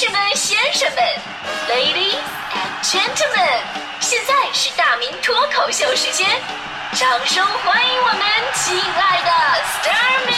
[0.00, 1.04] 士们、先生们
[1.68, 2.16] ，Ladies
[2.54, 3.60] and Gentlemen，
[4.00, 6.26] 现在是大明脱口秀时间，
[6.92, 8.22] 掌声欢迎我们
[8.54, 9.30] 亲爱的
[9.62, 10.34] s t a r m y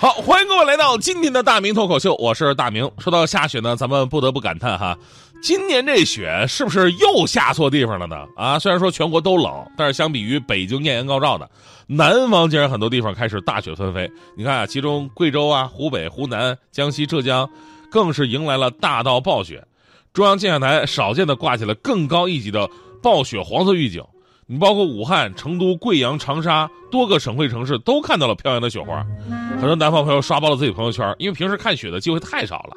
[0.00, 2.90] 好，欢迎各位来到今天的大明脱口秀，我是大明。
[2.98, 4.98] 说到下雪呢，咱们不得不感叹哈，
[5.42, 8.26] 今年这雪是不是又下错地方了呢？
[8.36, 11.50] 啊，虽然说全国都冷，但是相比于北京艳阳高照的
[11.86, 14.10] 南方，竟然很多地方开始大雪纷飞。
[14.36, 17.48] 你看啊，其中贵州啊、湖北、湖南、江西、浙江，
[17.90, 19.66] 更是迎来了大到暴雪。
[20.12, 22.68] 中央气象台少见的挂起了更高一级的
[23.02, 24.04] 暴雪黄色预警。
[24.52, 29.06] 你包括武汉、成都、贵阳、长沙多个省会城市都看到了飘扬的雪花，
[29.52, 32.76] 很多南方朋友刷爆了自己朋友圈，因为平时看雪的机会太少了。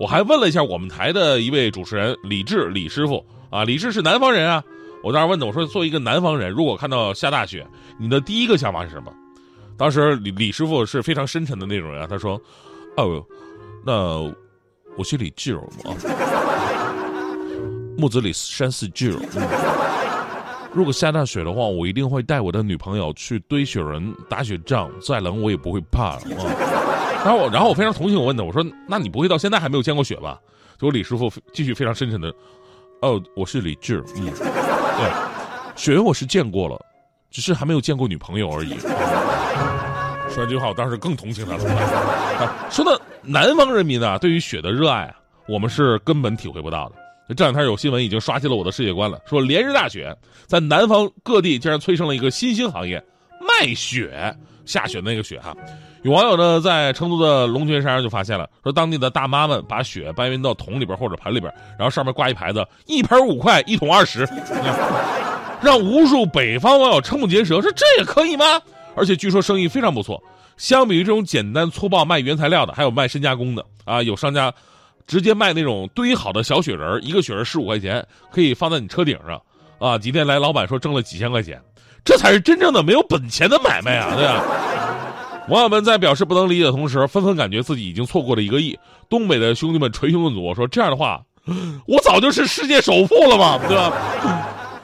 [0.00, 4.64] 我还问了一下我们台的一位主持人李志李师傅啊，李志是南方人啊，
[5.04, 7.64] 我当时问他，我说作为一个南方人，如果看到下大雪，
[8.00, 9.12] 你的第一个想法是什么？
[9.76, 12.32] 当时李李师傅是非常深沉的那种人，他说
[12.98, 13.24] ：“哦，
[13.86, 14.18] 那
[14.98, 15.94] 我是李志啊，
[17.96, 19.16] 木子李山寺志。”
[20.74, 26.14] 如果下大雪的话，我一定会带我的女朋友去堆雪人、打雪仗，再冷我也不会怕。
[26.14, 26.20] 啊、
[27.24, 30.38] 然后我，然后我非常同情我问他，我说：“那你不会到现在还没有见过雪吧？”
[30.78, 32.34] 结果李师傅继续非常深沉的
[33.02, 35.12] ：“哦，我是李志，嗯，对，
[35.76, 36.80] 雪我是见过了，
[37.30, 38.74] 只是还没有见过女朋友而已。”
[40.30, 42.68] 说完这句话，我当时更同情他了。
[42.70, 45.14] 说到南方人民啊，对于雪的热爱，
[45.46, 46.94] 我们是根本体会不到的。
[47.28, 50.14] 这两天有新闻已经刷新了我的世界观了，说连日大雪
[50.46, 53.02] 在南方各地竟然催生了一个新兴行业——
[53.40, 54.36] 卖雪。
[54.64, 55.52] 下雪那个雪哈，
[56.02, 64.20] 有网友呢在成都的龙泉山上就发现了，说当地的大妈们把雪搬运到桶里边或者盆里边，然后上面挂一牌子“一盆五块，一桶二十”，
[65.60, 68.44] 让无数北方网友瞠目结舌，说这也可以吗？
[68.94, 70.22] 而且据说生意非常不错。
[70.56, 74.54] 相比于这种简单粗暴卖原材料的，还有卖深加工的啊，有商家。
[75.12, 79.38] 直接卖那种堆好的小雪人，一个雪人十五块钱，可以放在你车顶上，
[79.78, 81.60] 啊，几天来老板说挣了几千块钱，
[82.02, 84.42] 这才是真正的没有本钱的买卖啊，对吧？
[85.50, 88.74] 网友们在表示不能理解的同时，纷纷感觉自己已经错过了一个亿。
[89.10, 91.20] 东北的兄弟们捶胸顿足，说这样的话，
[91.86, 93.92] 我早就是世界首富了嘛，对吧？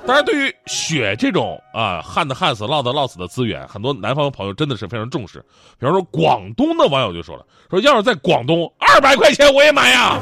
[0.08, 5.38] 当然，对于雪这种啊旱的旱死、涝的涝死的资源，很多南方的朋友真的是非常重视。
[5.78, 10.18] 比方说，广东的网友就说了：“说要是在广东，二百块钱我也买呀。”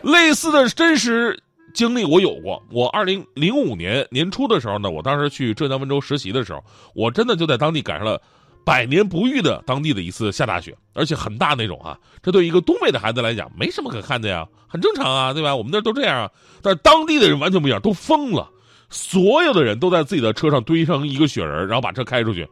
[0.00, 1.38] 类似的真实
[1.74, 2.62] 经历我有过。
[2.70, 8.18] 我二零零五年年初的时候呢，我当时去浙江温州实习的时候，我真的就在当地赶上了
[8.68, 11.96] 百年不遇的当地的一次下大雪，而且很大那种啊。
[12.22, 15.56] 这对一个东北的孩子来讲，没什么可看的呀，很正常啊，对吧？
[15.56, 16.30] 我们那都这样啊。
[16.60, 18.46] 但是当地的人完全不一样，都疯了，
[18.90, 22.46] 所有的人都在自己的车上堆上一个雪人，然后把车开出去，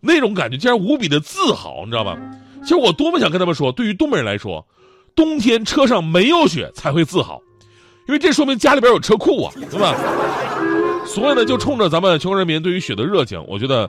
[0.00, 2.18] 那种感觉竟然无比的自豪，你知道吗？
[2.64, 4.66] 其实我多么想跟他们说，对于东北人来说，
[5.14, 7.40] 冬天车上没有雪才会自豪，
[8.08, 9.94] 因为这说明家里边有车库啊，对吧？
[11.06, 13.88] 所以呢，就冲着咱们全国人民对于雪的热情，我觉得，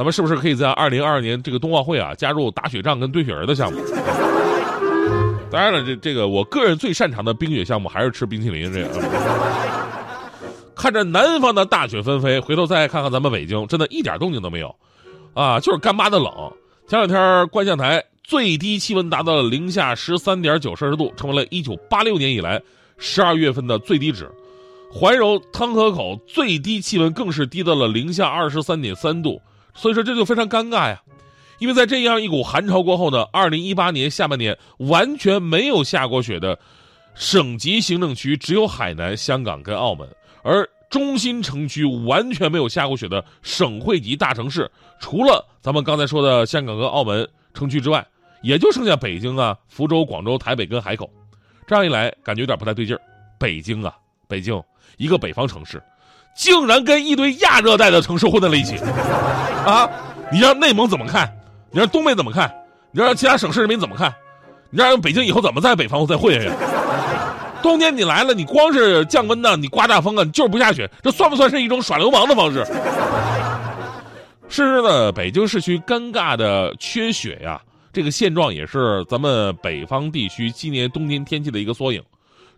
[0.00, 3.78] 咱们是不是可以在二零二二年这个冬奥会啊，加入打雪仗跟堆雪人的项目？
[5.50, 8.88] 当然了，这这个我个人最擅长的冰雪项目还是吃冰淇淋这个。
[10.74, 14.74] 看着南方的大雪纷飞，回头再看看咱们北京，真的一点动静都没有，
[15.34, 16.32] 啊，就是干巴的冷。
[16.88, 22.58] 前两天观象台最低气温达到了零下十三点九摄氏度，成为了一九八六年以来
[22.96, 24.26] 十二月份的最低值。
[24.90, 29.38] 怀柔汤河口最低气温更是低到了零下二十三点三度，
[29.74, 31.02] 所以说这就非常尴尬呀。
[31.58, 36.58] 因为在这样一股寒潮过后呢，二零一八年下半年完全没有下过雪的
[37.14, 40.08] 省级行政区只有海南、香港跟澳门，
[40.42, 48.06] 而中心城区完全没有下过雪的省会级大城市，除了咱们刚才说的香港和澳门城区之外，
[48.42, 51.08] 也就剩下北京啊、福州、广州、台北跟海口。
[51.66, 53.00] 这样一来，感觉有点不太对劲儿。
[53.38, 53.94] 北京啊，
[54.26, 54.60] 北京
[54.96, 55.80] 一个北方城市，
[56.34, 58.76] 竟然跟一堆亚热带的城市混在了一起，
[59.66, 59.88] 啊！
[60.32, 61.30] 你让内蒙怎么看？
[61.70, 62.50] 你让东北怎么看？
[62.92, 64.14] 你让其他省市人民怎么看？
[64.70, 66.50] 你让北京以后怎么在北方再混下去？
[67.62, 72.64] 冬天你来了，你光是降温呢，你刮大风啊，你就是不下雪，这算不算是一种耍流氓的方式？
[74.48, 77.60] 是的，北京市区尴尬的缺雪呀，
[77.92, 82.02] 这个现状也是咱们北方地区今年冬天天气的一个缩影。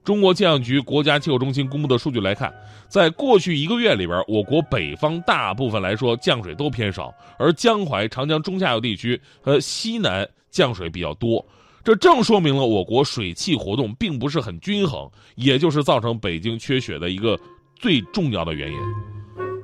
[0.05, 2.53] 中国气象局国家气候中心公布的数据来看，
[2.89, 11.45] 在过去一个月里边，我国北方大部分来说降水都偏少，而江淮、长江中下游地区和西南降水比较多。
[11.85, 17.39] 这正说明了我国水汽活动并不是很均衡，也就是造成北京缺雪的一个
[17.77, 18.79] 最重要的原因。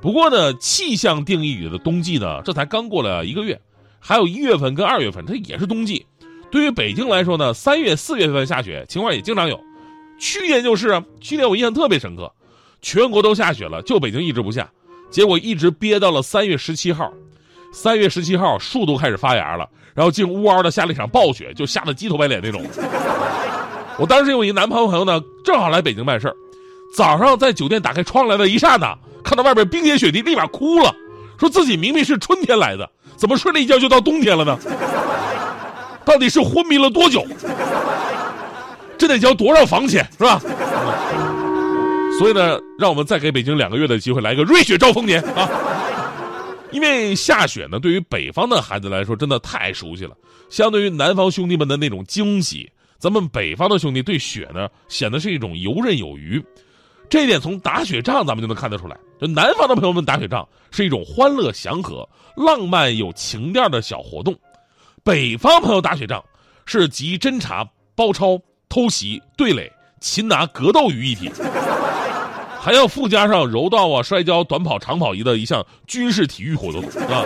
[0.01, 3.59] 不过呢，气象定义里的冬季呢，这才刚过了一个月，
[3.99, 6.05] 还有一月份跟二月份，它也是冬季。
[6.49, 9.59] 对于北京来说呢，三月、四月份下雪情况也经常有。
[10.19, 12.31] 去年就是啊，去年我印象特别深刻，
[12.81, 14.69] 全国都下雪了，就北京一直不下，
[15.09, 17.11] 结果一直憋到了三月十七号。
[17.71, 22.65] 三月十七号，树都开始发芽了，然后竟呜嗷的下了一场暴雪，就下的鸡头白脸那种。
[23.97, 26.35] 我当时有一男朋友朋友呢，正好来北京办事儿，
[26.95, 30.95] 早上在酒店打开窗来的一刹那，看到外边冰天雪地，立马哭了，
[31.39, 34.57] 说自己明明是春天来的，怎么睡了一觉就到冬天了呢？
[36.03, 37.23] 到底是昏迷了多久？
[38.99, 40.39] 这得交多少房钱是吧？
[42.19, 45.49] 所以呢，让我们再给北京两个月的机会，来个瑞雪兆丰年啊！
[46.71, 50.15] 因为下雪呢，对于北方的孩子来说，真的太熟悉了。
[50.49, 56.43] 相对于南方兄弟们的那种惊喜，咱们北方的兄弟对雪呢，显得是一种游刃有余。
[57.09, 58.97] 这一点从打雪仗咱们就能看得出来。
[59.19, 64.37] 就南方的朋友们打雪仗是一种欢乐祥和、浪漫有情调的小活动，
[65.05, 66.21] 北方朋友打雪仗
[66.65, 67.65] 是集侦察、
[67.95, 68.37] 包抄。
[68.69, 71.29] 偷袭、对垒、擒拿、格斗于一体，
[72.61, 77.25] 还要附加上柔道啊、摔跤、短跑、长跑仪的一项军事体育活动啊。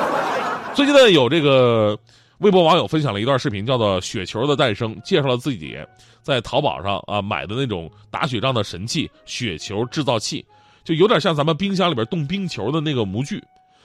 [0.73, 1.97] 最近呢，有这个
[2.39, 5.77] 微博网友分享了一段视频，叫做《雪球的诞生》，介绍了自己
[6.21, 10.43] 在淘宝上啊买的那种打雪仗的神器——雪球制造器，
[10.83, 13.43] 就有点像咱们冰箱里边冻冰球的那个模具，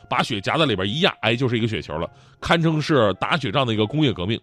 [0.09, 2.09] 把雪夹在里边一压，哎，就是一个雪球了，
[2.41, 4.41] 堪称是打雪仗的一个工业革命。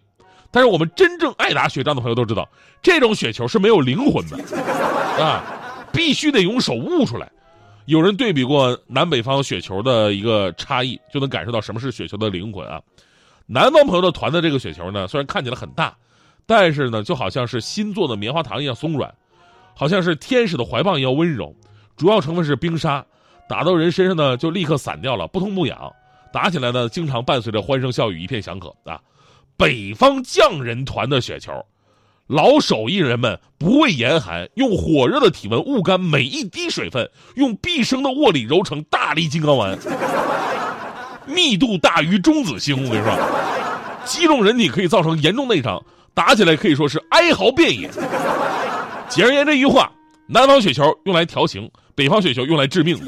[0.50, 2.48] 但是我们真正爱打雪仗的朋友都知道，
[2.82, 4.36] 这种雪球是没有灵魂的，
[5.22, 5.42] 啊，
[5.92, 7.30] 必须得用手悟出来。
[7.86, 12.80] 有人对比过南北方雪球的一个差异，就能感受到什么是雪球的灵魂啊。
[13.46, 15.96] 南方朋友的团的这个雪球呢，虽然看起来很大，
[16.46, 19.14] 但是呢，就好像是新做的棉花糖一样松软，
[19.74, 21.54] 好像是天使的怀抱一样温柔。
[21.96, 23.06] 主要成分是冰沙，
[23.48, 25.92] 打到人身上呢就立刻散掉了，不痛不痒。
[26.32, 29.00] 打起来呢，经常伴随着欢声笑语，一片祥和啊。
[29.56, 31.52] 北方匠人团的雪球，
[32.26, 39.78] 老手艺人们不畏严寒，用火热的体温捂干每一滴水分，用毕生的握力揉成大力金刚丸，
[41.26, 42.76] 密度大于中子星。
[42.76, 43.16] 我跟你说，
[44.04, 45.82] 击中人体可以造成严重内伤，
[46.12, 47.90] 打起来可以说是哀嚎遍野。
[49.08, 49.90] 简而言之一句话，
[50.26, 52.98] 南方雪球用来调情，北方雪球用来致命。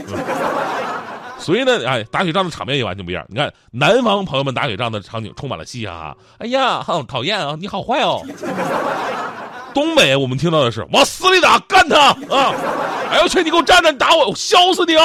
[1.40, 3.24] 所以呢，哎，打雪仗的场面也完全不一样。
[3.28, 6.16] 你看，南方朋友们打雪仗的场景充满了嘻嘻哈哈。
[6.38, 7.56] 哎呀，好讨厌啊！
[7.58, 8.20] 你好坏哦。
[9.72, 12.52] 东北我们听到的是往死里打，干他啊！
[13.10, 15.04] 哎呦去，你给我站着，你打我，我削死你啊！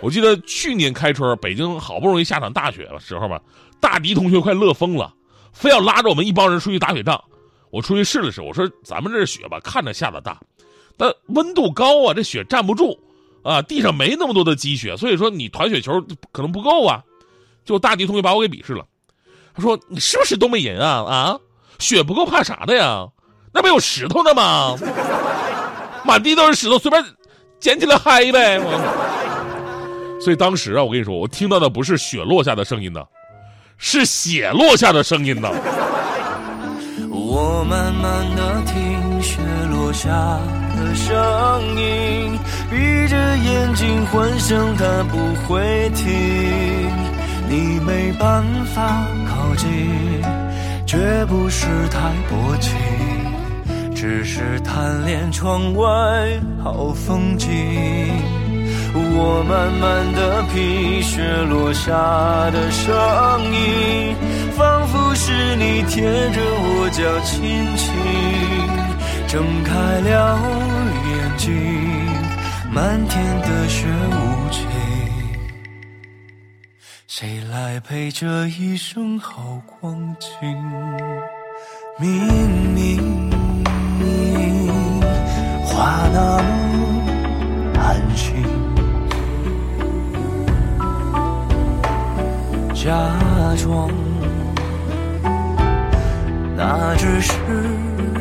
[0.00, 3.40] 我记得去年开春，北京好不容易下场大雪的时候吧，
[3.80, 5.12] 大迪同学快乐疯了，
[5.52, 7.22] 非要拉着我们一帮人出去打雪仗。
[7.70, 10.40] 我出去试了试，我说咱们这雪吧，看着下的大，
[10.96, 12.98] 但温度高啊，这雪站不住。
[13.42, 16.00] 啊，地上没那么多的积雪，所以说你团雪球
[16.32, 17.02] 可能不够啊。
[17.64, 18.84] 就大迪同学把我给鄙视了，
[19.54, 21.04] 他说：“你是不是东北人啊？
[21.04, 21.38] 啊，
[21.78, 23.06] 雪不够怕啥的呀？
[23.52, 24.74] 那不有石头呢吗？
[26.02, 27.04] 满地都是石头，随便
[27.60, 28.58] 捡起来嗨呗。”
[30.18, 33.04] 所以当时啊，我跟你说，我听到的不是雪落下的声音呢，
[33.76, 35.50] 是血落下的声音呢。
[37.10, 40.10] 我慢慢的听雪落下
[40.76, 42.38] 的声音。
[42.70, 45.16] 闭着眼睛幻想它不
[45.46, 46.06] 会停，
[47.48, 48.44] 你没办
[48.74, 49.68] 法靠近，
[50.86, 52.74] 绝不是太薄情，
[53.94, 55.86] 只是贪恋窗外
[56.62, 57.48] 好风景。
[58.94, 61.90] 我慢慢的品雪落下
[62.50, 62.94] 的声
[63.52, 64.14] 音，
[64.56, 68.87] 仿佛是你贴着我脚轻轻
[69.28, 70.38] 睁开了
[71.06, 71.54] 眼睛。
[72.72, 74.66] 漫天的雪无情，
[77.06, 80.28] 谁来陪这一生好光景？
[81.98, 83.30] 明明
[85.64, 87.02] 话那么
[87.80, 88.42] 安静，
[92.74, 92.86] 假
[93.56, 93.90] 装
[96.56, 97.32] 那只是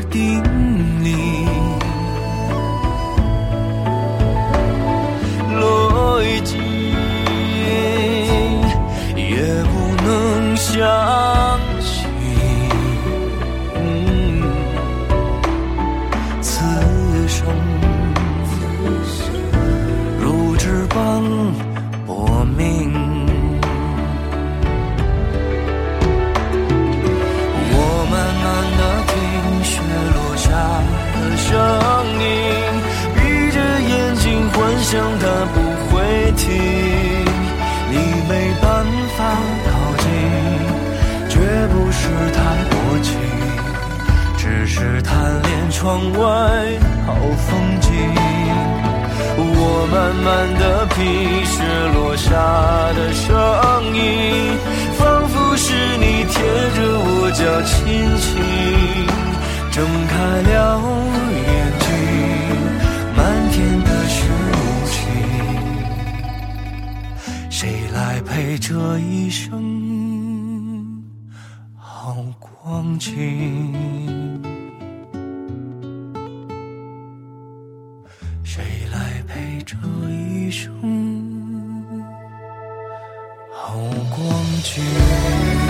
[0.10, 0.44] 叮
[42.08, 42.74] 是太薄
[43.04, 43.12] 情，
[44.38, 45.12] 只是贪
[45.42, 46.20] 恋窗外
[47.06, 47.92] 好风景。
[49.40, 50.96] 我慢慢的品
[51.46, 51.56] 雪
[51.94, 52.32] 落下
[52.96, 53.28] 的声
[53.94, 54.00] 音，
[54.98, 56.34] 仿佛是你贴
[56.76, 57.76] 着我脚轻
[58.24, 58.26] 轻
[59.70, 59.76] 睁
[60.08, 60.16] 开
[60.50, 60.56] 了
[61.46, 61.48] 眼
[61.84, 61.86] 睛，
[63.16, 63.20] 漫
[63.52, 64.16] 天的雪
[64.54, 64.56] 无
[64.88, 64.96] 情，
[67.50, 67.60] 谁
[67.94, 69.87] 来陪这一生？
[72.88, 73.12] 风景？
[78.46, 78.64] 谁
[78.94, 79.76] 来陪这
[80.10, 80.72] 一生
[83.52, 83.76] 好
[84.16, 85.67] 光景？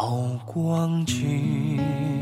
[0.00, 2.17] 好光景？